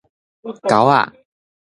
[0.41, 1.13] 溝仔